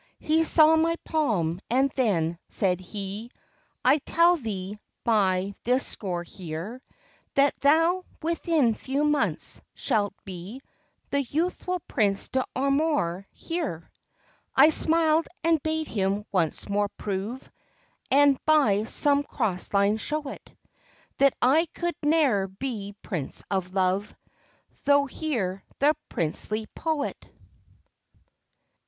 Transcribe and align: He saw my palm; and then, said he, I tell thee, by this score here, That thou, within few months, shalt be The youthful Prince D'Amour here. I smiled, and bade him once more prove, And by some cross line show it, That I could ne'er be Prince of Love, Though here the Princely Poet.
He 0.17 0.43
saw 0.45 0.75
my 0.77 0.95
palm; 1.05 1.61
and 1.69 1.91
then, 1.91 2.39
said 2.49 2.79
he, 2.79 3.29
I 3.85 3.99
tell 3.99 4.35
thee, 4.35 4.79
by 5.03 5.53
this 5.63 5.85
score 5.85 6.23
here, 6.23 6.81
That 7.35 7.53
thou, 7.59 8.03
within 8.19 8.73
few 8.73 9.03
months, 9.03 9.61
shalt 9.75 10.15
be 10.25 10.63
The 11.11 11.21
youthful 11.21 11.79
Prince 11.81 12.29
D'Amour 12.29 13.27
here. 13.31 13.91
I 14.55 14.71
smiled, 14.71 15.27
and 15.43 15.61
bade 15.61 15.87
him 15.87 16.25
once 16.31 16.67
more 16.67 16.89
prove, 16.97 17.47
And 18.09 18.43
by 18.43 18.85
some 18.85 19.21
cross 19.21 19.71
line 19.71 19.97
show 19.97 20.23
it, 20.29 20.51
That 21.17 21.35
I 21.43 21.67
could 21.75 21.93
ne'er 22.01 22.47
be 22.47 22.95
Prince 23.03 23.43
of 23.51 23.75
Love, 23.75 24.15
Though 24.83 25.05
here 25.05 25.63
the 25.77 25.95
Princely 26.09 26.65
Poet. 26.73 27.27